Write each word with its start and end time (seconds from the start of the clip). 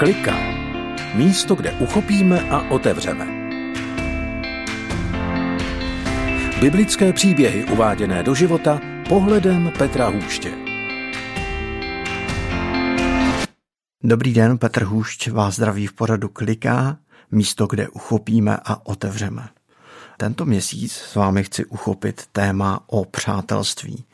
Klika. 0.00 0.36
Místo, 1.14 1.54
kde 1.54 1.72
uchopíme 1.72 2.40
a 2.50 2.70
otevřeme. 2.70 3.26
Biblické 6.60 7.12
příběhy 7.12 7.64
uváděné 7.64 8.22
do 8.22 8.34
života 8.34 8.80
pohledem 9.08 9.72
Petra 9.78 10.08
Hůště. 10.08 10.52
Dobrý 14.02 14.34
den, 14.34 14.58
Petr 14.58 14.84
Hůšť 14.84 15.30
vás 15.30 15.56
zdraví 15.56 15.86
v 15.86 15.92
pořadu 15.92 16.28
Klika, 16.28 16.98
místo, 17.30 17.66
kde 17.66 17.88
uchopíme 17.88 18.58
a 18.64 18.86
otevřeme. 18.86 19.48
Tento 20.20 20.44
měsíc 20.44 20.92
s 20.92 21.14
vámi 21.14 21.44
chci 21.44 21.64
uchopit 21.64 22.22
téma 22.32 22.84
o 22.86 23.04
přátelství. 23.04 24.04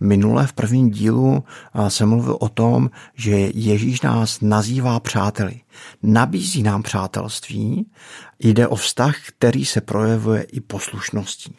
Minule 0.00 0.46
v 0.46 0.52
prvním 0.52 0.90
dílu 0.90 1.44
jsem 1.88 2.08
mluvil 2.08 2.36
o 2.40 2.48
tom, 2.48 2.90
že 3.14 3.30
Ježíš 3.54 4.00
nás 4.00 4.40
nazývá 4.40 5.00
přáteli. 5.00 5.60
Nabízí 6.02 6.62
nám 6.62 6.82
přátelství, 6.82 7.86
jde 8.38 8.68
o 8.68 8.76
vztah, 8.76 9.16
který 9.26 9.64
se 9.64 9.80
projevuje 9.80 10.42
i 10.42 10.60
poslušností. 10.60 11.56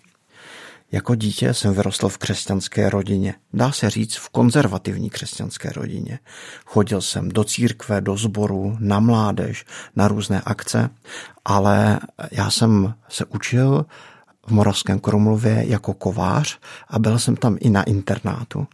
Jako 0.91 1.15
dítě 1.15 1.53
jsem 1.53 1.73
vyrostl 1.73 2.09
v 2.09 2.17
křesťanské 2.17 2.89
rodině. 2.89 3.35
Dá 3.53 3.71
se 3.71 3.89
říct 3.89 4.15
v 4.15 4.29
konzervativní 4.29 5.09
křesťanské 5.09 5.69
rodině. 5.69 6.19
Chodil 6.65 7.01
jsem 7.01 7.29
do 7.29 7.43
církve, 7.43 8.01
do 8.01 8.17
sboru, 8.17 8.77
na 8.79 8.99
mládež, 8.99 9.65
na 9.95 10.07
různé 10.07 10.41
akce, 10.45 10.89
ale 11.45 11.99
já 12.31 12.51
jsem 12.51 12.93
se 13.09 13.25
učil 13.25 13.85
v 14.45 14.51
Moravském 14.51 14.99
Krumlově 14.99 15.63
jako 15.67 15.93
kovář 15.93 16.59
a 16.87 16.99
byl 16.99 17.19
jsem 17.19 17.35
tam 17.35 17.57
i 17.59 17.69
na 17.69 17.83
internátu. 17.83 18.67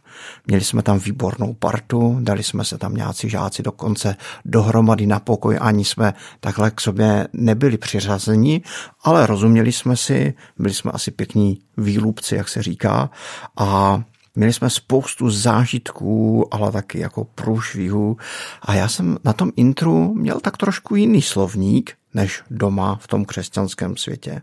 Měli 0.46 0.64
jsme 0.64 0.82
tam 0.82 0.98
výbornou 0.98 1.54
partu, 1.54 2.18
dali 2.20 2.42
jsme 2.42 2.64
se 2.64 2.78
tam 2.78 2.94
nějací 2.94 3.30
žáci 3.30 3.62
dokonce 3.62 4.16
dohromady 4.44 5.06
na 5.06 5.20
pokoj, 5.20 5.58
ani 5.60 5.84
jsme 5.84 6.14
takhle 6.40 6.70
k 6.70 6.80
sobě 6.80 7.28
nebyli 7.32 7.78
přiřazeni, 7.78 8.62
ale 9.04 9.26
rozuměli 9.26 9.72
jsme 9.72 9.96
si, 9.96 10.34
byli 10.58 10.74
jsme 10.74 10.90
asi 10.92 11.10
pěkní 11.10 11.60
výlupci, 11.76 12.34
jak 12.34 12.48
se 12.48 12.62
říká, 12.62 13.10
a 13.56 14.02
Měli 14.34 14.52
jsme 14.52 14.70
spoustu 14.70 15.30
zážitků, 15.30 16.46
ale 16.54 16.72
taky 16.72 16.98
jako 16.98 17.24
průšvihů. 17.24 18.16
A 18.62 18.74
já 18.74 18.88
jsem 18.88 19.18
na 19.24 19.32
tom 19.32 19.52
intru 19.56 20.14
měl 20.14 20.40
tak 20.40 20.56
trošku 20.56 20.96
jiný 20.96 21.22
slovník, 21.22 21.94
než 22.14 22.42
doma 22.50 22.98
v 23.00 23.06
tom 23.06 23.24
křesťanském 23.24 23.96
světě. 23.96 24.42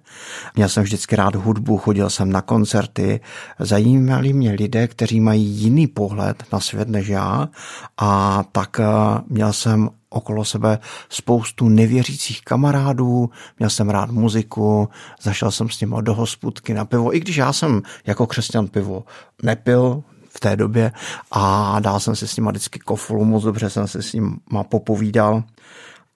Měl 0.56 0.70
jsem 0.70 0.84
vždycky 0.84 1.16
rád 1.16 1.36
hudbu, 1.36 1.78
chodil 1.78 2.10
jsem 2.10 2.32
na 2.32 2.42
koncerty, 2.42 3.20
zajímali 3.60 4.34
mě 4.34 4.52
lidé, 4.52 4.88
kteří 4.88 5.20
mají 5.20 5.46
jiný 5.46 5.88
pohled 5.88 6.44
na 6.54 6.60
svět 6.60 6.90
než 6.90 7.08
já 7.08 7.50
a 7.98 8.44
tak 8.52 8.80
eh, 8.80 8.86
měl 9.28 9.54
jsem 9.54 9.90
okolo 10.10 10.46
sebe 10.46 10.80
spoustu 11.10 11.70
nevěřících 11.70 12.42
kamarádů, 12.42 13.30
měl 13.60 13.70
jsem 13.70 13.90
rád 13.90 14.12
muziku, 14.12 14.90
zašel 15.22 15.52
jsem 15.52 15.70
s 15.70 15.82
nimi 15.82 15.96
do 16.02 16.14
hospudky 16.14 16.74
na 16.74 16.86
pivo, 16.86 17.16
i 17.16 17.20
když 17.20 17.36
já 17.36 17.54
jsem 17.54 17.82
jako 18.06 18.28
křesťan 18.28 18.68
pivo 18.68 19.04
nepil, 19.44 20.04
v 20.30 20.40
té 20.40 20.56
době 20.56 20.92
a 21.32 21.76
dál 21.80 22.00
jsem 22.00 22.16
se 22.16 22.28
s 22.28 22.36
nima 22.38 22.52
vždycky 22.52 22.80
kofolu, 22.80 23.26
moc 23.26 23.44
dobře 23.44 23.70
jsem 23.70 23.88
se 23.88 24.02
s 24.02 24.14
nima 24.14 24.64
popovídal 24.70 25.44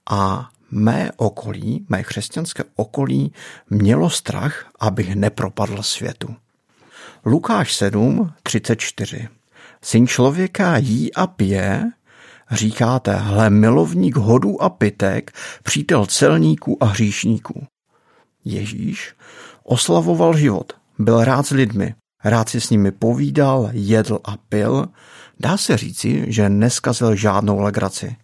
a 0.09 0.49
mé 0.73 1.11
okolí, 1.17 1.85
mé 1.89 2.03
křesťanské 2.03 2.63
okolí 2.75 3.33
mělo 3.69 4.09
strach, 4.09 4.65
abych 4.79 5.15
nepropadl 5.15 5.83
světu. 5.83 6.35
Lukáš 7.25 7.73
7, 7.73 8.31
34. 8.43 9.27
Syn 9.81 10.07
člověka 10.07 10.77
jí 10.77 11.13
a 11.13 11.27
pije, 11.27 11.91
říkáte, 12.51 13.15
hle 13.15 13.49
milovník 13.49 14.15
hodů 14.15 14.61
a 14.61 14.69
pitek, 14.69 15.31
přítel 15.63 16.05
celníků 16.05 16.83
a 16.83 16.85
hříšníků. 16.85 17.67
Ježíš 18.45 19.13
oslavoval 19.63 20.37
život, 20.37 20.73
byl 20.99 21.23
rád 21.23 21.45
s 21.45 21.49
lidmi, 21.49 21.95
rád 22.23 22.49
si 22.49 22.61
s 22.61 22.69
nimi 22.69 22.91
povídal, 22.91 23.69
jedl 23.71 24.19
a 24.23 24.37
pil, 24.37 24.85
dá 25.39 25.57
se 25.57 25.77
říci, 25.77 26.25
že 26.27 26.49
neskazil 26.49 27.15
žádnou 27.15 27.59
legraci. 27.59 28.15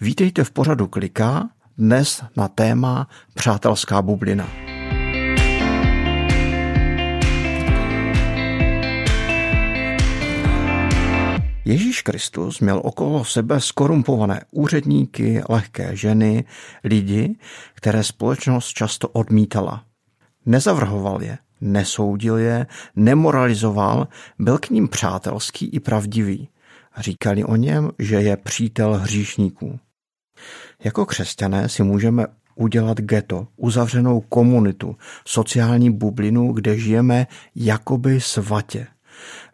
Vítejte 0.00 0.44
v 0.44 0.50
pořadu 0.50 0.86
Klika, 0.86 1.48
dnes 1.78 2.22
na 2.36 2.48
téma 2.48 3.08
Přátelská 3.34 4.02
bublina. 4.02 4.48
Ježíš 11.64 12.02
Kristus 12.02 12.60
měl 12.60 12.80
okolo 12.84 13.24
sebe 13.24 13.60
skorumpované 13.60 14.44
úředníky, 14.50 15.42
lehké 15.48 15.96
ženy, 15.96 16.44
lidi, 16.84 17.36
které 17.74 18.04
společnost 18.04 18.68
často 18.68 19.08
odmítala. 19.08 19.84
Nezavrhoval 20.46 21.22
je, 21.22 21.38
nesoudil 21.60 22.36
je, 22.36 22.66
nemoralizoval, 22.96 24.08
byl 24.38 24.58
k 24.58 24.70
ním 24.70 24.88
přátelský 24.88 25.66
i 25.66 25.80
pravdivý. 25.80 26.48
Říkali 26.98 27.44
o 27.44 27.56
něm, 27.56 27.90
že 27.98 28.16
je 28.16 28.36
přítel 28.36 28.94
hříšníků. 28.94 29.80
Jako 30.84 31.06
křesťané 31.06 31.68
si 31.68 31.82
můžeme 31.82 32.26
udělat 32.54 33.00
ghetto, 33.00 33.46
uzavřenou 33.56 34.20
komunitu, 34.20 34.96
sociální 35.26 35.90
bublinu, 35.90 36.52
kde 36.52 36.78
žijeme 36.78 37.26
jakoby 37.54 38.20
svatě. 38.20 38.86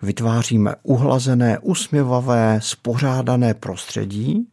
Vytváříme 0.02 0.74
uhlazené, 0.82 1.58
usměvavé, 1.58 2.60
spořádané 2.62 3.54
prostředí, 3.54 4.48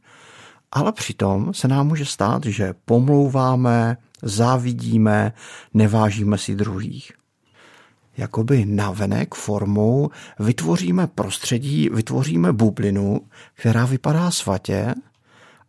ale 0.72 0.92
přitom 0.92 1.54
se 1.54 1.68
nám 1.68 1.88
může 1.88 2.06
stát, 2.06 2.46
že 2.46 2.74
pomlouváme, 2.86 3.98
závidíme, 4.22 5.34
nevážíme 5.74 6.38
si 6.38 6.56
druhých. 6.56 7.12
Jakoby 8.18 8.66
navenek 8.66 9.36
formou 9.36 10.10
vytvoříme 10.40 11.08
prostředí, 11.08 11.90
vytvoříme 11.90 12.54
bublinu, 12.54 13.22
která 13.54 13.86
vypadá 13.86 14.32
svatě, 14.32 14.94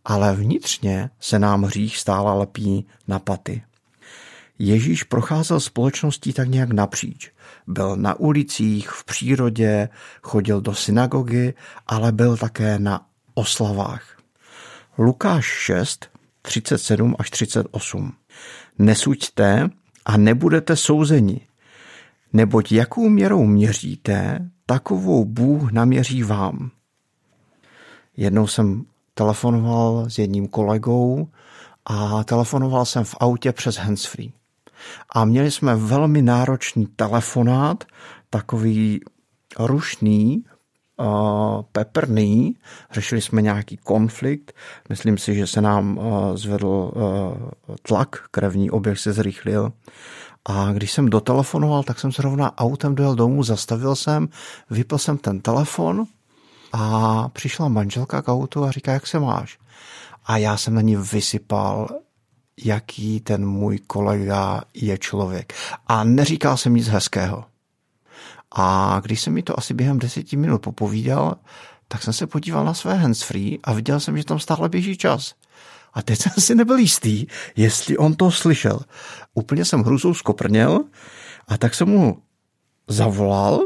ale 0.04 0.36
vnitřně 0.36 1.10
se 1.20 1.38
nám 1.38 1.62
hřích 1.62 1.96
stále 1.96 2.38
lepí 2.38 2.86
na 3.08 3.18
paty. 3.18 3.62
Ježíš 4.58 5.02
procházel 5.02 5.60
společností 5.60 6.32
tak 6.32 6.48
nějak 6.48 6.70
napříč. 6.70 7.30
Byl 7.66 7.96
na 7.96 8.14
ulicích, 8.14 8.90
v 8.90 9.04
přírodě, 9.04 9.88
chodil 10.22 10.60
do 10.60 10.74
synagogy, 10.74 11.54
ale 11.86 12.12
byl 12.12 12.36
také 12.36 12.78
na 12.78 13.06
oslavách. 13.34 14.18
Lukáš 14.98 15.44
6, 15.44 16.10
37 16.42 17.16
až 17.18 17.30
38. 17.30 18.12
Nesuďte 18.78 19.70
a 20.04 20.16
nebudete 20.16 20.76
souzeni, 20.76 21.40
neboť 22.32 22.72
jakou 22.72 23.08
měrou 23.08 23.44
měříte, 23.44 24.48
takovou 24.66 25.24
Bůh 25.24 25.72
naměří 25.72 26.22
vám. 26.22 26.70
Jednou 28.16 28.46
jsem 28.46 28.84
telefonoval 29.14 30.10
s 30.10 30.18
jedním 30.18 30.48
kolegou 30.48 31.28
a 31.84 32.24
telefonoval 32.24 32.84
jsem 32.84 33.04
v 33.04 33.14
autě 33.20 33.52
přes 33.52 33.76
handsfree. 33.76 34.32
A 35.14 35.24
měli 35.24 35.50
jsme 35.50 35.76
velmi 35.76 36.22
náročný 36.22 36.86
telefonát, 36.86 37.84
takový 38.30 39.00
rušný, 39.58 40.44
peprný, 41.72 42.56
řešili 42.92 43.20
jsme 43.20 43.42
nějaký 43.42 43.76
konflikt, 43.76 44.52
myslím 44.88 45.18
si, 45.18 45.34
že 45.34 45.46
se 45.46 45.60
nám 45.60 46.00
zvedl 46.34 46.92
tlak, 47.82 48.16
krevní 48.30 48.70
oběh 48.70 48.98
se 48.98 49.12
zrychlil. 49.12 49.72
A 50.44 50.72
když 50.72 50.92
jsem 50.92 51.08
dotelefonoval, 51.08 51.82
tak 51.82 52.00
jsem 52.00 52.12
zrovna 52.12 52.58
autem 52.58 52.94
dojel 52.94 53.14
domů, 53.14 53.42
zastavil 53.42 53.96
jsem, 53.96 54.28
vypl 54.70 54.98
jsem 54.98 55.18
ten 55.18 55.40
telefon 55.40 56.04
a 56.72 57.28
přišla 57.28 57.68
manželka 57.68 58.22
k 58.22 58.28
autu 58.28 58.64
a 58.64 58.70
říká, 58.70 58.92
jak 58.92 59.06
se 59.06 59.18
máš? 59.20 59.58
A 60.24 60.36
já 60.36 60.56
jsem 60.56 60.74
na 60.74 60.80
ní 60.80 60.96
vysypal, 60.96 61.88
jaký 62.64 63.20
ten 63.20 63.46
můj 63.46 63.78
kolega 63.78 64.62
je 64.74 64.98
člověk. 64.98 65.54
A 65.86 66.04
neříkal 66.04 66.56
jsem 66.56 66.74
nic 66.74 66.88
hezkého. 66.88 67.44
A 68.54 69.00
když 69.04 69.20
jsem 69.20 69.32
mi 69.32 69.42
to 69.42 69.58
asi 69.58 69.74
během 69.74 69.98
deseti 69.98 70.36
minut 70.36 70.62
popovídal, 70.62 71.34
tak 71.88 72.02
jsem 72.02 72.12
se 72.12 72.26
podíval 72.26 72.64
na 72.64 72.74
své 72.74 72.94
handsfree 72.94 73.58
a 73.64 73.72
viděl 73.72 74.00
jsem, 74.00 74.18
že 74.18 74.24
tam 74.24 74.38
stále 74.38 74.68
běží 74.68 74.96
čas. 74.96 75.34
A 75.94 76.02
teď 76.02 76.18
jsem 76.18 76.32
si 76.38 76.54
nebyl 76.54 76.78
jistý, 76.78 77.26
jestli 77.56 77.96
on 77.96 78.14
to 78.14 78.30
slyšel. 78.30 78.80
Úplně 79.34 79.64
jsem 79.64 79.82
hruzou 79.82 80.14
skoprněl 80.14 80.84
a 81.48 81.58
tak 81.58 81.74
jsem 81.74 81.88
mu 81.88 82.22
zavolal 82.88 83.60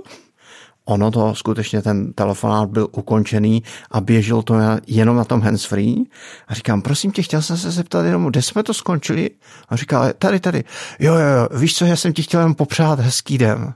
ono 0.88 1.11
to 1.11 1.35
skutečně 1.35 1.83
ten 1.83 2.12
telefonát 2.12 2.71
byl 2.71 2.88
ukončený 2.93 3.62
a 3.91 4.00
běžel 4.00 4.43
to 4.43 4.55
jenom 4.87 5.17
na 5.17 5.25
tom 5.25 5.41
handsfree. 5.41 6.05
A 6.49 6.55
říkám, 6.55 6.83
prosím 6.83 7.12
tě, 7.12 7.23
chtěl 7.23 7.43
jsem 7.43 7.56
se 7.56 7.71
zeptat 7.71 8.06
jenom, 8.06 8.27
kde 8.27 8.43
jsme 8.43 8.62
to 8.62 8.75
skončili? 8.75 9.31
A 9.69 9.77
říká, 9.77 10.12
tady, 10.12 10.41
tady. 10.41 10.65
Jo, 10.99 11.15
jo, 11.15 11.21
jo, 11.21 11.59
víš 11.59 11.75
co, 11.75 11.85
já 11.85 11.97
jsem 11.97 12.12
ti 12.12 12.23
chtěl 12.23 12.41
jenom 12.41 12.55
popřát 12.55 13.00
hezký 13.00 13.38
den. 13.38 13.75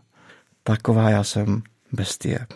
Taková 0.62 1.10
já 1.10 1.24
jsem 1.24 1.62
bestie. 1.92 2.46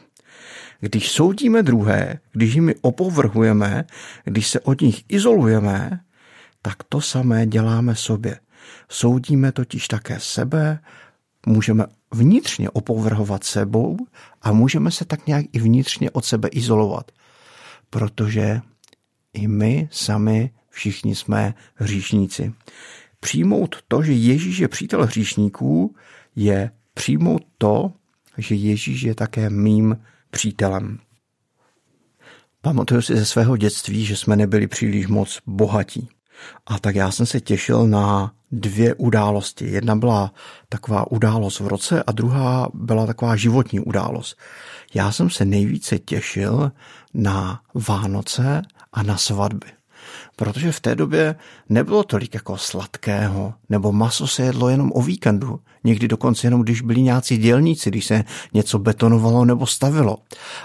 Když 0.80 1.10
soudíme 1.10 1.62
druhé, 1.62 2.18
když 2.32 2.54
jimi 2.54 2.74
opovrhujeme, 2.80 3.84
když 4.24 4.48
se 4.48 4.60
od 4.60 4.80
nich 4.80 5.04
izolujeme, 5.08 6.00
tak 6.62 6.76
to 6.88 7.00
samé 7.00 7.46
děláme 7.46 7.94
sobě. 7.94 8.38
Soudíme 8.88 9.52
totiž 9.52 9.88
také 9.88 10.16
sebe, 10.20 10.78
můžeme 11.46 11.84
vnitřně 12.14 12.70
opovrhovat 12.70 13.44
sebou 13.44 13.96
a 14.42 14.52
můžeme 14.52 14.90
se 14.90 15.04
tak 15.04 15.26
nějak 15.26 15.46
i 15.52 15.58
vnitřně 15.58 16.10
od 16.10 16.24
sebe 16.24 16.48
izolovat. 16.48 17.12
Protože 17.90 18.60
i 19.32 19.48
my 19.48 19.88
sami 19.92 20.50
všichni 20.70 21.14
jsme 21.14 21.54
hříšníci. 21.74 22.52
Přijmout 23.20 23.76
to, 23.88 24.02
že 24.02 24.12
Ježíš 24.12 24.58
je 24.58 24.68
přítel 24.68 25.06
hříšníků, 25.06 25.94
je 26.36 26.70
přijmout 26.94 27.42
to, 27.58 27.92
že 28.38 28.54
Ježíš 28.54 29.02
je 29.02 29.14
také 29.14 29.50
mým 29.50 29.98
přítelem. 30.30 30.98
Pamatuju 32.60 33.02
si 33.02 33.16
ze 33.16 33.26
svého 33.26 33.56
dětství, 33.56 34.04
že 34.04 34.16
jsme 34.16 34.36
nebyli 34.36 34.66
příliš 34.66 35.06
moc 35.06 35.38
bohatí. 35.46 36.08
A 36.66 36.78
tak 36.78 36.94
já 36.94 37.10
jsem 37.10 37.26
se 37.26 37.40
těšil 37.40 37.86
na 37.86 38.32
dvě 38.52 38.94
události. 38.94 39.64
Jedna 39.64 39.96
byla 39.96 40.32
taková 40.68 41.10
událost 41.10 41.60
v 41.60 41.66
roce 41.66 42.02
a 42.02 42.12
druhá 42.12 42.68
byla 42.74 43.06
taková 43.06 43.36
životní 43.36 43.80
událost. 43.80 44.38
Já 44.94 45.12
jsem 45.12 45.30
se 45.30 45.44
nejvíce 45.44 45.98
těšil 45.98 46.72
na 47.14 47.60
Vánoce 47.74 48.62
a 48.92 49.02
na 49.02 49.16
svatby 49.16 49.66
protože 50.36 50.72
v 50.72 50.80
té 50.80 50.94
době 50.94 51.34
nebylo 51.68 52.04
tolik 52.04 52.34
jako 52.34 52.56
sladkého, 52.56 53.54
nebo 53.68 53.92
maso 53.92 54.26
se 54.26 54.42
jedlo 54.42 54.68
jenom 54.68 54.92
o 54.94 55.02
víkendu, 55.02 55.60
někdy 55.84 56.08
dokonce 56.08 56.46
jenom 56.46 56.62
když 56.62 56.80
byli 56.80 57.02
nějací 57.02 57.36
dělníci, 57.36 57.90
když 57.90 58.04
se 58.04 58.24
něco 58.54 58.78
betonovalo 58.78 59.44
nebo 59.44 59.66
stavilo. 59.66 60.16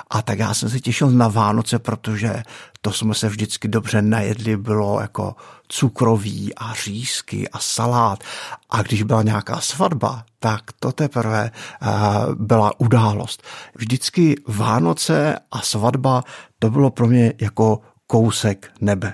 A 0.10 0.22
tak 0.22 0.40
já 0.40 0.54
jsem 0.54 0.70
se 0.70 0.80
těšil 0.80 1.12
na 1.12 1.28
Vánoce, 1.28 1.80
protože 1.80 2.44
to 2.82 2.92
jsme 2.92 3.14
se 3.14 3.30
vždycky 3.30 3.68
dobře 3.68 4.02
najedli, 4.02 4.58
bylo 4.58 5.02
jako 5.02 5.36
cukroví 5.68 6.56
a 6.56 6.74
řízky 6.74 7.50
a 7.50 7.60
salát. 7.60 8.24
A 8.70 8.82
když 8.82 9.04
byla 9.04 9.24
nějaká 9.24 9.62
svatba, 9.62 10.26
tak 10.40 10.62
to 10.80 10.92
teprve 10.92 11.52
uh, 11.82 11.90
byla 12.36 12.80
událost. 12.80 13.44
Vždycky 13.76 14.36
Vánoce 14.48 15.40
a 15.52 15.62
svatba, 15.62 16.24
to 16.60 16.70
bylo 16.70 16.92
pro 16.92 17.08
mě 17.08 17.34
jako 17.42 17.80
kousek 18.08 18.72
nebe. 18.82 19.14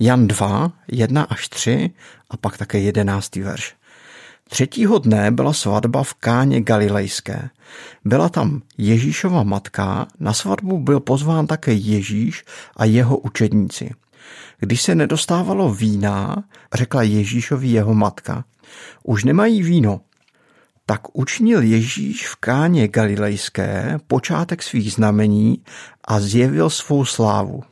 Jan 0.00 0.26
2, 0.26 0.72
1 0.88 1.22
až 1.22 1.48
3 1.48 1.90
a 2.30 2.36
pak 2.36 2.58
také 2.58 2.78
11. 2.78 3.36
verš. 3.36 3.74
Třetího 4.48 4.98
dne 4.98 5.30
byla 5.30 5.52
svatba 5.52 6.02
v 6.02 6.14
Káně 6.14 6.60
Galilejské. 6.60 7.50
Byla 8.04 8.28
tam 8.28 8.62
Ježíšova 8.78 9.42
matka, 9.42 10.06
na 10.20 10.32
svatbu 10.32 10.78
byl 10.78 11.00
pozván 11.00 11.46
také 11.46 11.72
Ježíš 11.72 12.44
a 12.76 12.84
jeho 12.84 13.18
učedníci. 13.18 13.90
Když 14.58 14.82
se 14.82 14.94
nedostávalo 14.94 15.74
vína, 15.74 16.44
řekla 16.74 17.02
Ježíšovi 17.02 17.68
jeho 17.68 17.94
matka, 17.94 18.44
už 19.02 19.24
nemají 19.24 19.62
víno. 19.62 20.00
Tak 20.86 21.00
učinil 21.16 21.62
Ježíš 21.62 22.28
v 22.28 22.36
Káně 22.36 22.88
Galilejské 22.88 23.98
počátek 24.06 24.62
svých 24.62 24.92
znamení 24.92 25.62
a 26.04 26.20
zjevil 26.20 26.70
svou 26.70 27.04
slávu 27.04 27.62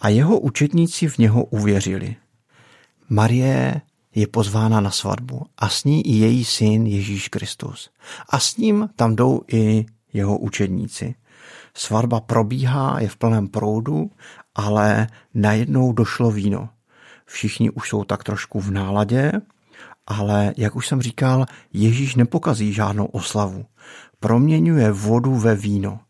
a 0.00 0.08
jeho 0.08 0.38
učetníci 0.38 1.08
v 1.08 1.18
něho 1.18 1.44
uvěřili. 1.44 2.16
Marie 3.08 3.80
je 4.14 4.26
pozvána 4.26 4.80
na 4.80 4.90
svatbu 4.90 5.46
a 5.58 5.68
s 5.68 5.84
ní 5.84 6.06
i 6.06 6.12
její 6.12 6.44
syn 6.44 6.86
Ježíš 6.86 7.28
Kristus. 7.28 7.90
A 8.28 8.38
s 8.38 8.56
ním 8.56 8.88
tam 8.96 9.16
jdou 9.16 9.40
i 9.52 9.86
jeho 10.12 10.38
učedníci. 10.38 11.14
Svatba 11.74 12.20
probíhá, 12.20 13.00
je 13.00 13.08
v 13.08 13.16
plném 13.16 13.48
proudu, 13.48 14.10
ale 14.54 15.06
najednou 15.34 15.92
došlo 15.92 16.30
víno. 16.30 16.68
Všichni 17.26 17.70
už 17.70 17.88
jsou 17.88 18.04
tak 18.04 18.24
trošku 18.24 18.60
v 18.60 18.70
náladě, 18.70 19.32
ale 20.06 20.54
jak 20.56 20.76
už 20.76 20.88
jsem 20.88 21.02
říkal, 21.02 21.46
Ježíš 21.72 22.14
nepokazí 22.14 22.72
žádnou 22.72 23.06
oslavu. 23.06 23.66
Proměňuje 24.20 24.92
vodu 24.92 25.34
ve 25.34 25.54
víno. 25.54 26.00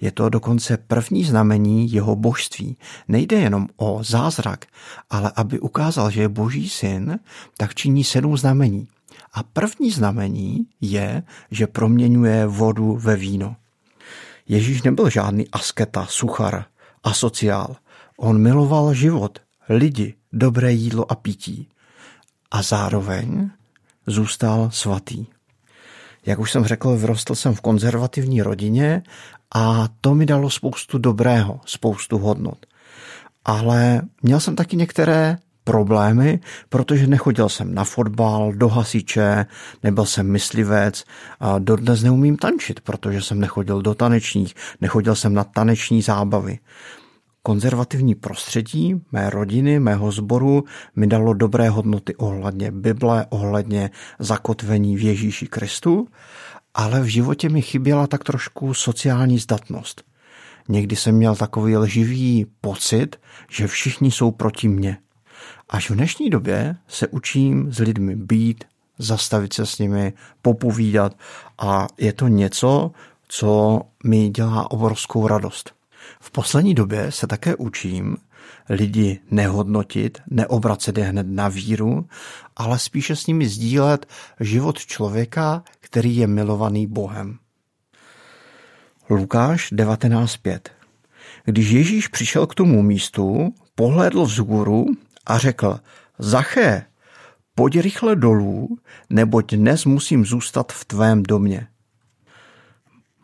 Je 0.00 0.12
to 0.12 0.28
dokonce 0.28 0.76
první 0.76 1.24
znamení 1.24 1.92
jeho 1.92 2.16
božství. 2.16 2.76
Nejde 3.08 3.36
jenom 3.36 3.68
o 3.76 4.04
zázrak, 4.04 4.66
ale 5.10 5.32
aby 5.36 5.60
ukázal, 5.60 6.10
že 6.10 6.20
je 6.20 6.28
boží 6.28 6.68
syn, 6.68 7.18
tak 7.56 7.74
činí 7.74 8.04
sedm 8.04 8.36
znamení. 8.36 8.88
A 9.32 9.42
první 9.42 9.90
znamení 9.90 10.66
je, 10.80 11.22
že 11.50 11.66
proměňuje 11.66 12.46
vodu 12.46 12.96
ve 12.96 13.16
víno. 13.16 13.56
Ježíš 14.48 14.82
nebyl 14.82 15.10
žádný 15.10 15.48
asketa, 15.48 16.06
suchar, 16.06 16.64
asociál. 17.04 17.76
On 18.16 18.42
miloval 18.42 18.94
život, 18.94 19.38
lidi, 19.68 20.14
dobré 20.32 20.72
jídlo 20.72 21.12
a 21.12 21.14
pití. 21.14 21.68
A 22.50 22.62
zároveň 22.62 23.50
zůstal 24.06 24.70
svatý. 24.72 25.26
Jak 26.28 26.38
už 26.38 26.52
jsem 26.52 26.64
řekl, 26.64 26.96
vyrostl 26.96 27.34
jsem 27.34 27.54
v 27.54 27.60
konzervativní 27.60 28.42
rodině 28.42 29.02
a 29.54 29.88
to 30.00 30.14
mi 30.14 30.26
dalo 30.26 30.50
spoustu 30.50 30.98
dobrého, 30.98 31.60
spoustu 31.64 32.18
hodnot. 32.18 32.66
Ale 33.44 34.02
měl 34.22 34.40
jsem 34.40 34.56
taky 34.56 34.76
některé 34.76 35.36
problémy, 35.64 36.40
protože 36.68 37.06
nechodil 37.06 37.48
jsem 37.48 37.74
na 37.74 37.84
fotbal, 37.84 38.52
do 38.52 38.68
hasiče, 38.68 39.46
nebyl 39.82 40.04
jsem 40.04 40.30
myslivec 40.30 41.04
a 41.40 41.58
dodnes 41.58 42.02
neumím 42.02 42.36
tančit, 42.36 42.80
protože 42.80 43.22
jsem 43.22 43.40
nechodil 43.40 43.82
do 43.82 43.94
tanečních, 43.94 44.54
nechodil 44.80 45.14
jsem 45.14 45.34
na 45.34 45.44
taneční 45.44 46.02
zábavy. 46.02 46.58
Konzervativní 47.48 48.14
prostředí 48.14 49.00
mé 49.12 49.30
rodiny, 49.30 49.80
mého 49.80 50.12
sboru 50.12 50.64
mi 50.96 51.06
dalo 51.06 51.34
dobré 51.34 51.70
hodnoty 51.70 52.16
ohledně 52.16 52.70
Bible, 52.70 53.26
ohledně 53.28 53.90
zakotvení 54.18 54.96
v 54.96 55.00
Ježíši 55.00 55.46
Kristu 55.46 56.08
ale 56.74 57.00
v 57.00 57.04
životě 57.04 57.48
mi 57.48 57.62
chyběla 57.62 58.06
tak 58.06 58.24
trošku 58.24 58.74
sociální 58.74 59.38
zdatnost. 59.38 60.02
Někdy 60.68 60.96
jsem 60.96 61.14
měl 61.14 61.36
takový 61.36 61.76
lživý 61.76 62.46
pocit, 62.60 63.16
že 63.50 63.66
všichni 63.66 64.10
jsou 64.10 64.30
proti 64.30 64.68
mně. 64.68 64.98
Až 65.68 65.90
v 65.90 65.94
dnešní 65.94 66.30
době 66.30 66.76
se 66.88 67.08
učím 67.08 67.72
s 67.72 67.78
lidmi 67.78 68.16
být, 68.16 68.64
zastavit 68.98 69.52
se 69.52 69.66
s 69.66 69.78
nimi, 69.78 70.12
popovídat 70.42 71.16
a 71.58 71.86
je 71.98 72.12
to 72.12 72.28
něco, 72.28 72.90
co 73.28 73.80
mi 74.04 74.28
dělá 74.28 74.70
obrovskou 74.70 75.26
radost. 75.26 75.77
V 76.20 76.30
poslední 76.30 76.74
době 76.74 77.12
se 77.12 77.26
také 77.26 77.56
učím 77.56 78.16
lidi 78.68 79.20
nehodnotit, 79.30 80.18
neobracet 80.30 80.98
je 80.98 81.04
hned 81.04 81.26
na 81.26 81.48
víru, 81.48 82.06
ale 82.56 82.78
spíše 82.78 83.16
s 83.16 83.26
nimi 83.26 83.48
sdílet 83.48 84.06
život 84.40 84.78
člověka, 84.78 85.62
který 85.80 86.16
je 86.16 86.26
milovaný 86.26 86.86
Bohem. 86.86 87.38
Lukáš 89.10 89.72
19.5 89.72 90.60
Když 91.44 91.70
Ježíš 91.70 92.08
přišel 92.08 92.46
k 92.46 92.54
tomu 92.54 92.82
místu, 92.82 93.54
pohlédl 93.74 94.24
vzhůru 94.24 94.86
a 95.26 95.38
řekl, 95.38 95.80
Zaché, 96.18 96.84
pojď 97.54 97.80
rychle 97.80 98.16
dolů, 98.16 98.78
neboť 99.10 99.54
dnes 99.54 99.84
musím 99.84 100.26
zůstat 100.26 100.72
v 100.72 100.84
tvém 100.84 101.22
domě. 101.22 101.66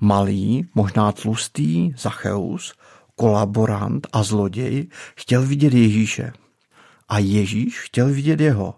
Malý, 0.01 0.69
možná 0.75 1.13
tlustý 1.13 1.93
Zacheus, 1.99 2.75
kolaborant 3.17 4.07
a 4.13 4.23
zloděj, 4.23 4.89
chtěl 5.17 5.47
vidět 5.47 5.75
Ježíše. 5.75 6.33
A 7.09 7.19
Ježíš 7.19 7.81
chtěl 7.81 8.09
vidět 8.09 8.41
jeho. 8.41 8.75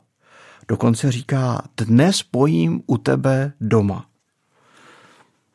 Dokonce 0.68 1.12
říká, 1.12 1.62
dnes 1.76 2.22
pojím 2.22 2.82
u 2.86 2.98
tebe 2.98 3.52
doma. 3.60 4.06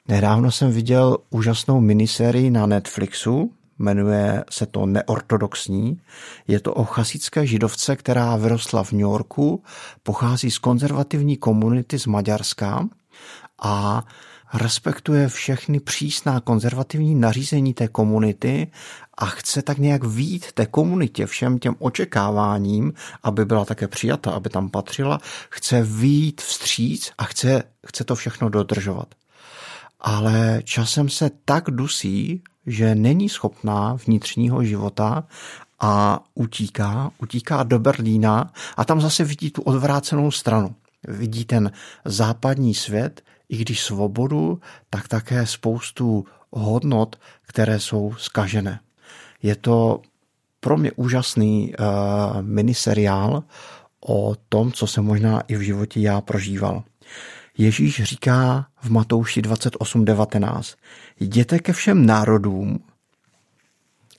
Nedávno 0.08 0.52
jsem 0.52 0.72
viděl 0.72 1.18
úžasnou 1.30 1.82
minisérii 1.82 2.50
na 2.50 2.66
Netflixu, 2.66 3.54
jmenuje 3.80 4.44
se 4.50 4.66
to 4.66 4.86
Neortodoxní. 4.86 6.02
Je 6.48 6.60
to 6.60 6.74
o 6.74 6.84
chasické 6.84 7.48
židovce, 7.48 7.96
která 7.96 8.36
vyrostla 8.36 8.84
v 8.84 8.92
New 8.92 9.02
Yorku, 9.02 9.64
pochází 10.04 10.52
z 10.52 10.58
konzervativní 10.58 11.38
komunity 11.38 12.00
z 12.00 12.06
Maďarska 12.06 12.88
a 13.62 14.04
respektuje 14.54 15.28
všechny 15.28 15.80
přísná 15.80 16.40
konzervativní 16.40 17.16
nařízení 17.16 17.74
té 17.74 17.88
komunity 17.88 18.72
a 19.18 19.26
chce 19.26 19.62
tak 19.62 19.78
nějak 19.78 20.04
vít 20.04 20.52
té 20.52 20.66
komunitě 20.66 21.26
všem 21.26 21.60
těm 21.60 21.76
očekáváním, 21.80 22.94
aby 23.24 23.46
byla 23.46 23.66
také 23.66 23.88
přijata, 23.88 24.32
aby 24.32 24.50
tam 24.50 24.70
patřila, 24.70 25.20
chce 25.50 25.82
vít 25.84 26.42
vstříc 26.42 27.12
a 27.18 27.24
chce, 27.24 27.64
chce 27.88 28.04
to 28.04 28.16
všechno 28.16 28.50
dodržovat. 28.50 29.08
Ale 30.00 30.62
časem 30.64 31.10
se 31.10 31.32
tak 31.46 31.64
dusí, 31.72 32.44
že 32.66 32.96
není 32.96 33.30
schopná 33.30 33.98
vnitřního 34.06 34.64
života 34.64 35.24
a 35.80 36.20
utíká, 36.36 37.12
utíká 37.18 37.64
do 37.64 37.80
Berlína 37.80 38.54
a 38.78 38.86
tam 38.86 39.02
zase 39.02 39.24
vidí 39.24 39.52
tu 39.52 39.62
odvrácenou 39.62 40.32
stranu. 40.32 40.76
Vidí 41.08 41.46
ten 41.46 41.72
západní 42.06 42.74
svět, 42.74 43.22
i 43.52 43.58
když 43.58 43.84
svobodu, 43.84 44.62
tak 44.90 45.08
také 45.08 45.46
spoustu 45.46 46.26
hodnot, 46.52 47.16
které 47.48 47.80
jsou 47.80 48.14
skažené. 48.18 48.80
Je 49.44 49.56
to 49.56 50.02
pro 50.60 50.78
mě 50.78 50.92
úžasný 50.92 51.74
uh, 51.74 52.42
miniseriál 52.42 53.44
o 54.08 54.36
tom, 54.50 54.72
co 54.72 54.88
jsem 54.88 55.06
možná 55.06 55.42
i 55.42 55.56
v 55.56 55.62
životě 55.62 56.00
já 56.00 56.22
prožíval. 56.22 56.84
Ježíš 57.58 58.04
říká 58.04 58.68
v 58.82 58.90
Matouši 58.90 59.42
28.19 59.42 60.76
Jděte 61.20 61.60
ke 61.60 61.74
všem 61.74 62.06
národům 62.06 62.80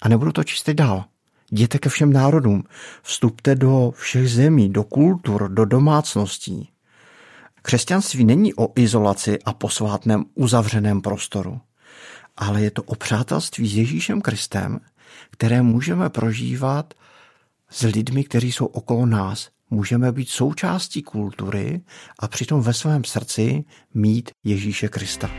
a 0.01 0.09
nebudu 0.09 0.33
to 0.33 0.45
číst 0.45 0.71
dál. 0.71 1.05
Jděte 1.53 1.79
ke 1.79 1.89
všem 1.89 2.13
národům, 2.13 2.65
vstupte 3.03 3.55
do 3.55 3.93
všech 3.97 4.31
zemí, 4.31 4.69
do 4.69 4.85
kultur, 4.85 5.49
do 5.49 5.65
domácností. 5.65 6.69
Křesťanství 7.63 8.25
není 8.25 8.55
o 8.55 8.69
izolaci 8.77 9.39
a 9.45 9.53
posvátném 9.53 10.25
uzavřeném 10.35 11.01
prostoru, 11.01 11.61
ale 12.37 12.63
je 12.63 12.71
to 12.71 12.83
o 12.83 12.95
přátelství 12.95 13.69
s 13.69 13.77
Ježíšem 13.77 14.21
Kristem, 14.21 14.81
které 15.31 15.63
můžeme 15.63 16.11
prožívat 16.11 16.95
s 17.71 17.83
lidmi, 17.83 18.25
kteří 18.25 18.53
jsou 18.53 18.67
okolo 18.67 19.07
nás. 19.07 19.49
Můžeme 19.71 20.13
být 20.13 20.29
součástí 20.29 21.03
kultury 21.03 21.81
a 22.19 22.29
přitom 22.29 22.61
ve 22.61 22.73
svém 22.73 23.05
srdci 23.05 23.65
mít 23.95 24.31
Ježíše 24.45 24.89
Krista. 24.89 25.31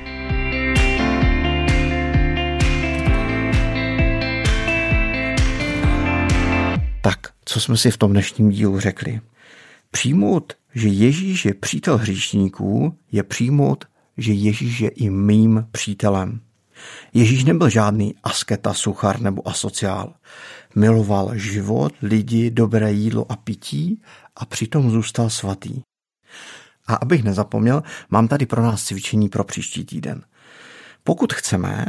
Tak, 7.01 7.19
co 7.45 7.59
jsme 7.59 7.77
si 7.77 7.91
v 7.91 7.97
tom 7.97 8.11
dnešním 8.11 8.49
dílu 8.49 8.79
řekli? 8.79 9.21
Přijmout, 9.91 10.53
že 10.75 10.87
Ježíš 10.87 11.45
je 11.45 11.53
přítel 11.53 11.97
hříšníků, 11.97 12.97
je 13.11 13.23
přijmout, 13.23 13.85
že 14.17 14.33
Ježíš 14.33 14.79
je 14.79 14.89
i 14.89 15.09
mým 15.09 15.67
přítelem. 15.71 16.41
Ježíš 17.13 17.43
nebyl 17.43 17.69
žádný 17.69 18.15
asketa, 18.23 18.73
suchar 18.73 19.21
nebo 19.21 19.47
asociál. 19.47 20.13
Miloval 20.75 21.37
život, 21.37 21.93
lidi, 22.01 22.51
dobré 22.51 22.91
jídlo 22.91 23.31
a 23.31 23.35
pití 23.35 24.01
a 24.35 24.45
přitom 24.45 24.91
zůstal 24.91 25.29
svatý. 25.29 25.81
A 26.87 26.95
abych 26.95 27.23
nezapomněl, 27.23 27.83
mám 28.09 28.27
tady 28.27 28.45
pro 28.45 28.63
nás 28.63 28.83
cvičení 28.83 29.29
pro 29.29 29.43
příští 29.43 29.85
týden. 29.85 30.23
Pokud 31.03 31.33
chceme, 31.33 31.85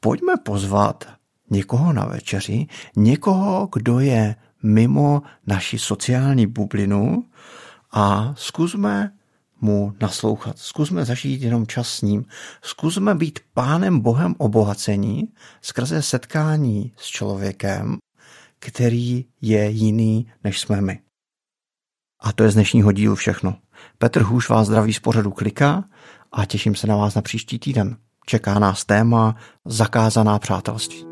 pojďme 0.00 0.32
pozvat 0.36 1.12
někoho 1.50 1.92
na 1.92 2.04
večeři, 2.04 2.66
někoho, 2.96 3.68
kdo 3.74 4.00
je 4.00 4.36
mimo 4.62 5.22
naši 5.46 5.78
sociální 5.78 6.46
bublinu 6.46 7.24
a 7.92 8.34
zkusme 8.36 9.12
mu 9.60 9.94
naslouchat. 10.00 10.58
Zkusme 10.58 11.04
zažít 11.04 11.42
jenom 11.42 11.66
čas 11.66 11.88
s 11.88 12.02
ním. 12.02 12.24
Zkusme 12.62 13.14
být 13.14 13.38
pánem 13.54 14.00
Bohem 14.00 14.34
obohacení 14.38 15.28
skrze 15.60 16.02
setkání 16.02 16.92
s 16.96 17.06
člověkem, 17.06 17.96
který 18.58 19.24
je 19.40 19.70
jiný, 19.70 20.26
než 20.44 20.60
jsme 20.60 20.80
my. 20.80 21.00
A 22.20 22.32
to 22.32 22.44
je 22.44 22.50
z 22.50 22.54
dnešního 22.54 22.92
dílu 22.92 23.14
všechno. 23.14 23.56
Petr 23.98 24.22
Hůš 24.22 24.48
vás 24.48 24.66
zdraví 24.66 24.92
z 24.92 25.00
pořadu 25.00 25.30
Klika 25.30 25.84
a 26.32 26.46
těším 26.46 26.74
se 26.74 26.86
na 26.86 26.96
vás 26.96 27.14
na 27.14 27.22
příští 27.22 27.58
týden. 27.58 27.96
Čeká 28.26 28.58
nás 28.58 28.84
téma 28.84 29.36
Zakázaná 29.64 30.38
přátelství. 30.38 31.11